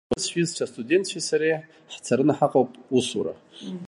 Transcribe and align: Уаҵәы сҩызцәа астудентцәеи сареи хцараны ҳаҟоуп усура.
Уаҵәы 0.09 0.21
сҩызцәа 0.23 0.63
астудентцәеи 0.65 1.23
сареи 1.27 1.57
хцараны 1.93 2.33
ҳаҟоуп 2.37 2.69
усура. 2.97 3.33